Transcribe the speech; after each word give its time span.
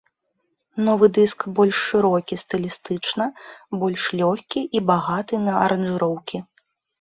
Новы 0.85 1.07
дыск 1.17 1.43
больш 1.59 1.77
шырокі 1.89 2.35
стылістычна, 2.43 3.27
больш 3.83 4.01
лёгкі 4.21 4.61
і 4.79 4.83
багаты 4.89 5.35
на 5.45 5.53
аранжыроўкі. 5.67 6.37